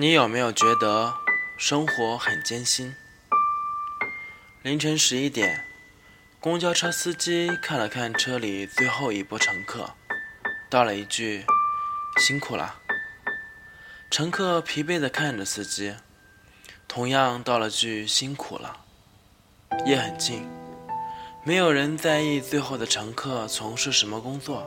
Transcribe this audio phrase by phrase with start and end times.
[0.00, 1.12] 你有没有觉得
[1.56, 2.94] 生活很艰辛？
[4.62, 5.64] 凌晨十一点，
[6.38, 9.90] 公交车司机看了看车里最后一波乘客，
[10.70, 11.44] 道了一句
[12.22, 12.76] ：“辛苦了。”
[14.08, 15.96] 乘客疲惫地看着司机，
[16.86, 18.84] 同样道了句：“辛苦了。”
[19.84, 20.48] 夜很静，
[21.42, 24.64] 没有人在意最后的乘客从事什么工作，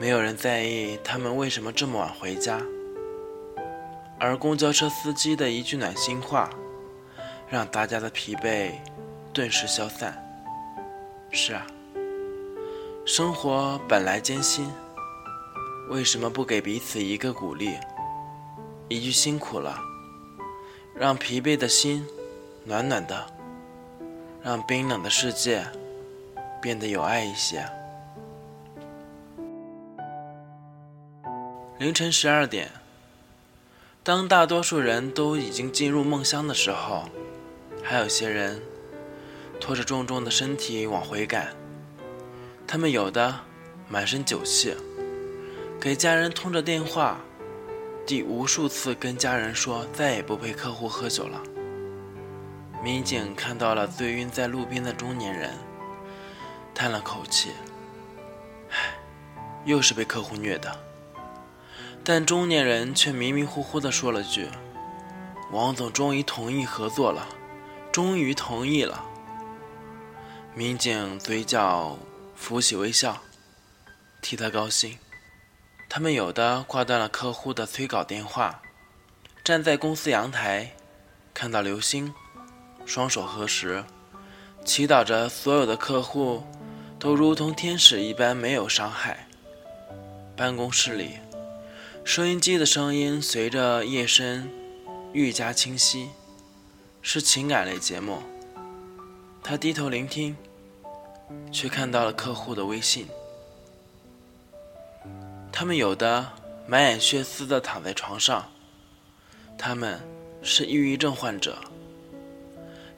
[0.00, 2.58] 没有人在意他们为什么这么晚回家。
[4.24, 6.48] 而公交车司机的一句暖心话，
[7.46, 8.72] 让大家的疲惫
[9.34, 10.18] 顿时消散。
[11.30, 11.66] 是啊，
[13.04, 14.66] 生活本来艰辛，
[15.90, 17.76] 为什么不给彼此一个鼓励，
[18.88, 19.78] 一句辛苦了，
[20.94, 22.06] 让疲惫的心
[22.64, 23.26] 暖暖的，
[24.42, 25.62] 让冰冷的世界
[26.62, 27.62] 变得有爱一些。
[31.76, 32.70] 凌晨十二点。
[34.04, 37.08] 当大多数人都已经进入梦乡的时候，
[37.82, 38.60] 还有些人
[39.58, 41.56] 拖着重重的身体往回赶。
[42.66, 43.40] 他们有的
[43.88, 44.76] 满身酒气，
[45.80, 47.18] 给家人通着电话，
[48.06, 51.40] 第无数次跟家人说再也不陪客户喝酒了。
[52.82, 55.50] 民警看到了醉晕在路边的中年人，
[56.74, 57.52] 叹了口气
[58.68, 58.98] ：“唉，
[59.64, 60.70] 又是被客户虐的。”
[62.06, 64.50] 但中年人却迷迷糊糊地说了句
[65.50, 67.26] ：“王总终于同意合作了，
[67.90, 69.02] 终于同意了。”
[70.54, 71.96] 民警嘴角
[72.36, 73.22] 浮起微笑，
[74.20, 74.98] 替他高兴。
[75.88, 78.60] 他们有的挂断了客户的催稿电话，
[79.42, 80.74] 站在公司阳台，
[81.32, 82.12] 看到流星，
[82.84, 83.82] 双手合十，
[84.62, 86.44] 祈祷着所有的客户
[86.98, 89.26] 都如同天使一般没有伤害。
[90.36, 91.12] 办公室里。
[92.04, 94.50] 收音机的声音随着夜深
[95.14, 96.10] 愈加清晰，
[97.00, 98.18] 是情感类节目。
[99.42, 100.36] 他低头聆听，
[101.50, 103.08] 却看到了客户的微信。
[105.50, 106.32] 他们有的
[106.66, 108.52] 满眼血丝的躺在床上，
[109.56, 109.98] 他们
[110.42, 111.56] 是抑郁症患者。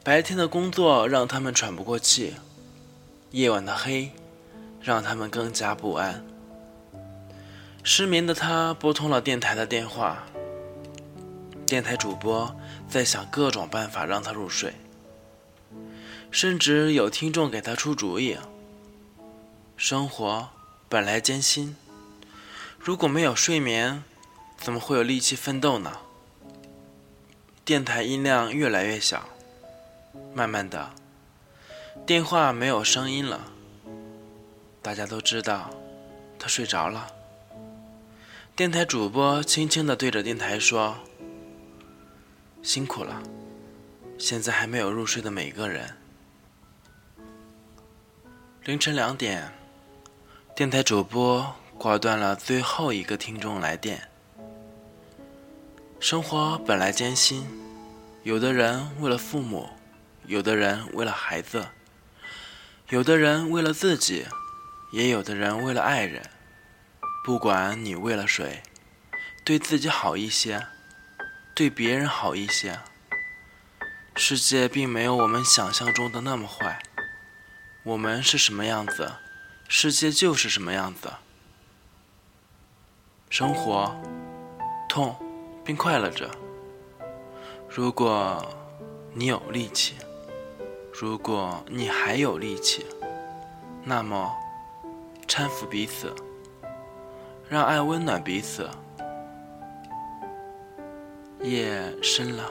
[0.02, 2.34] 白天的工作让他们喘不过气，
[3.30, 4.10] 夜晚的黑
[4.82, 6.26] 让他们更加不安。
[7.88, 10.24] 失眠的他拨通了电台的电话，
[11.64, 12.52] 电台主播
[12.88, 14.74] 在想各种办法让他入睡，
[16.32, 18.38] 甚至有听众给他出主意。
[19.76, 20.48] 生活
[20.88, 21.76] 本来艰辛，
[22.76, 24.02] 如果没有睡眠，
[24.58, 25.92] 怎么会有力气奋斗呢？
[27.64, 29.28] 电台音量越来越小，
[30.34, 30.90] 慢慢的，
[32.04, 33.42] 电话没有声音了。
[34.82, 35.70] 大家都知道，
[36.36, 37.12] 他睡着了。
[38.56, 40.96] 电台主播轻轻地对着电台说
[42.64, 43.22] ：“辛苦了，
[44.16, 45.94] 现在还没有入睡的每个人。”
[48.64, 49.52] 凌晨两点，
[50.54, 54.08] 电台主播挂断了最后一个听众来电。
[56.00, 57.46] 生活本来艰辛，
[58.22, 59.68] 有的人为了父母，
[60.24, 61.66] 有的人为了孩子，
[62.88, 64.24] 有的人为了自己，
[64.92, 66.22] 也有的人为了爱人。
[67.26, 68.62] 不管你为了谁，
[69.44, 70.64] 对自己好一些，
[71.56, 72.78] 对别人好一些。
[74.14, 76.80] 世界并没有我们想象中的那么坏。
[77.82, 79.14] 我们是什么样子，
[79.66, 81.14] 世界就是什么样子。
[83.28, 84.00] 生活，
[84.88, 85.16] 痛
[85.64, 86.30] 并快乐着。
[87.68, 88.54] 如果
[89.12, 89.96] 你有力气，
[90.92, 92.86] 如果你还有力气，
[93.82, 94.32] 那么
[95.26, 96.14] 搀扶彼此。
[97.48, 98.68] 让爱温暖彼此。
[101.42, 102.50] 夜深了，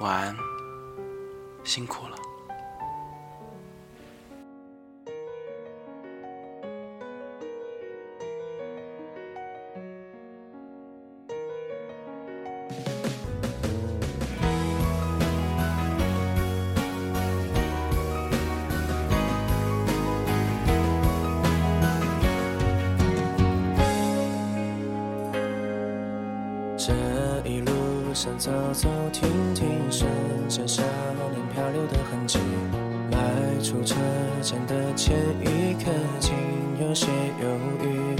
[0.00, 0.36] 晚安，
[1.62, 2.16] 辛苦了。
[26.86, 26.92] 这
[27.48, 27.72] 一路
[28.12, 30.06] 上走走停停，剩
[30.50, 30.82] 下少
[31.30, 32.38] 年漂流的痕迹。
[33.10, 33.18] 迈
[33.62, 33.96] 出车
[34.42, 35.90] 站的前一刻，
[36.20, 36.34] 竟
[36.78, 37.06] 有些
[37.40, 37.48] 犹
[37.82, 38.14] 豫。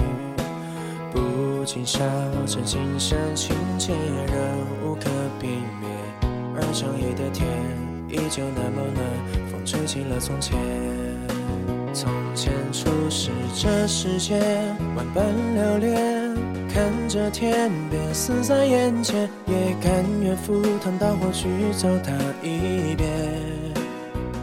[1.11, 1.99] 不禁笑
[2.47, 4.35] 着，今生情节仍
[4.83, 5.47] 无可避
[5.79, 5.91] 免。
[6.55, 7.47] 而长夜的天
[8.09, 10.57] 依旧那么暖，风吹起了从前。
[11.93, 14.39] 从前初识这世界，
[14.97, 15.23] 万般
[15.53, 16.14] 留恋，
[16.73, 21.47] 看着天边死在眼前，也甘愿赴汤蹈火去
[21.77, 22.11] 走它
[22.41, 23.07] 一遍。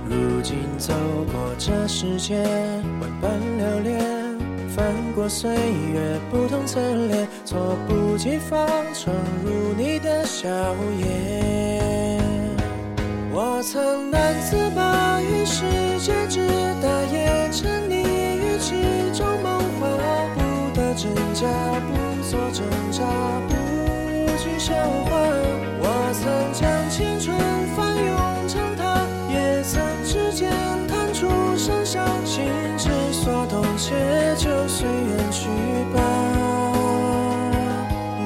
[0.09, 0.93] 如今走
[1.33, 2.43] 过这世界，
[3.01, 4.01] 万般留恋，
[4.69, 7.57] 翻过岁月不同侧脸，猝
[7.87, 9.15] 不及防闯
[9.45, 10.49] 入你的笑
[10.99, 12.21] 颜。
[13.35, 14.11] 我曾
[33.85, 33.91] 且
[34.37, 35.49] 就随缘去
[35.93, 35.99] 吧。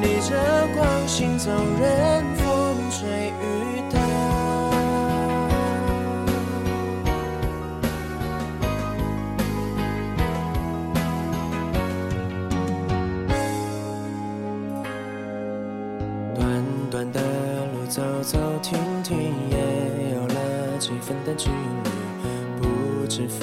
[0.03, 0.37] 逆着
[0.76, 1.50] 光行走，
[1.81, 2.44] 任风
[2.91, 3.99] 吹雨打。
[16.35, 17.19] 短短的
[17.73, 19.17] 路走走停停，
[19.49, 19.56] 也
[20.14, 21.88] 有了几分的距离。
[22.61, 23.41] 不知抚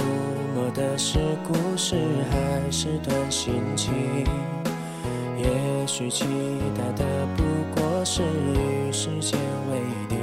[0.74, 1.96] 的是故事，
[2.32, 3.94] 还是段心情？
[5.38, 6.26] 也许期
[6.76, 7.06] 待的
[7.38, 7.44] 不
[7.76, 9.40] 过是与时间
[9.72, 9.80] 为
[10.10, 10.16] 敌。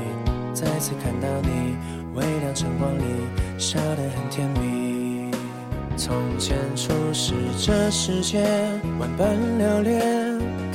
[0.53, 1.77] 再次看到你，
[2.15, 3.03] 微亮晨光里，
[3.59, 5.31] 笑得很甜蜜。
[5.97, 8.43] 从前初识这世界，
[8.99, 10.01] 万般留恋，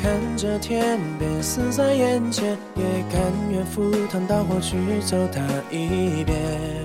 [0.02, 3.22] 看着天边死在眼前，也甘
[3.52, 6.85] 愿赴汤蹈火去走它一遍。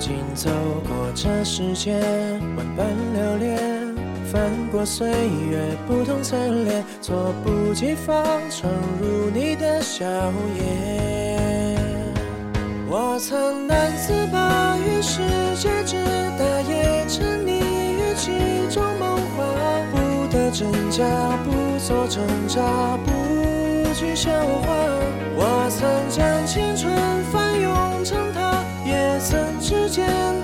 [0.00, 0.50] 如今走
[0.88, 1.92] 过这世界，
[2.56, 3.58] 万般留恋，
[4.32, 7.12] 翻过岁月不同侧脸，猝
[7.44, 10.06] 不及防闯入你的笑
[10.56, 11.76] 颜。
[12.88, 15.20] 我曾难自拔于世
[15.56, 15.96] 界之
[16.38, 18.30] 大，也沉溺于其
[18.74, 19.44] 中梦话。
[19.92, 21.04] 不得真假，
[21.44, 24.64] 不做挣扎，不惧笑话。
[25.36, 26.90] 我曾将青春
[27.30, 27.39] 翻，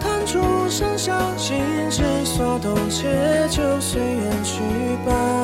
[0.00, 1.14] 弹出声响。
[1.38, 4.60] 心之所动，且就随缘去
[5.06, 5.35] 吧。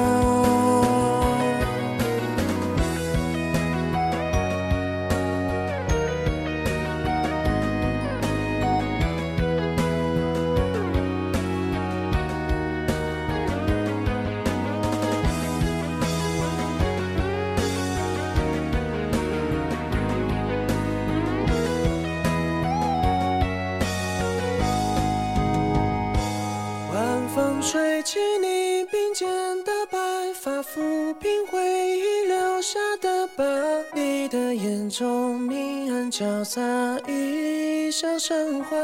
[31.12, 31.60] 抚平回
[31.98, 33.44] 忆留下的疤。
[33.92, 36.62] 你的眼中明暗交杂，
[37.06, 38.76] 一笑生花。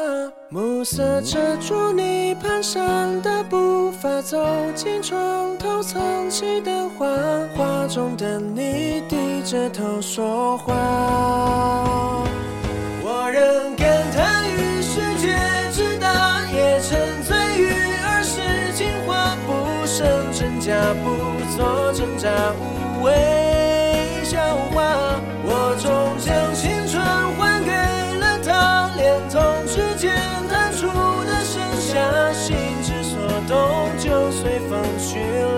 [0.51, 7.07] 暮色遮住你蹒跚的步伐，走进床头藏起的画，
[7.57, 10.75] 画中的你低着头说话。
[13.01, 15.35] 我仍感叹于世界
[15.73, 17.71] 之大，也沉醉于
[18.05, 18.43] 儿时
[18.75, 21.09] 情话，不生真假，不
[21.93, 22.29] 挣扎
[22.61, 23.13] 无谓
[24.23, 24.39] 笑
[24.73, 25.89] 话，我终
[26.19, 27.03] 将青春
[27.37, 27.73] 还给
[28.19, 30.13] 了他，连同指尖
[30.49, 30.87] 弹出
[31.25, 31.97] 的盛夏，
[32.33, 33.19] 心之所
[33.49, 33.57] 动
[33.99, 35.19] 就随风去